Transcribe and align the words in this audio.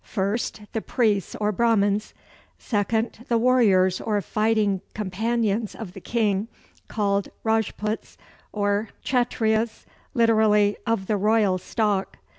First, 0.03 0.61
the 0.73 0.81
priests 0.81 1.35
or 1.39 1.51
Brahmans. 1.53 2.15
Second, 2.57 3.23
the 3.29 3.37
warriors 3.37 4.01
or 4.01 4.19
fighting 4.21 4.81
companions 4.95 5.75
of 5.75 5.93
the 5.93 6.01
king, 6.01 6.47
called 6.87 7.29
Rajputs 7.43 8.17
or 8.51 8.89
Kchatryas, 9.05 9.85
literally 10.15 10.75
"of 10.87 11.05
the 11.05 11.17
royal 11.17 11.59
stock." 11.59 12.17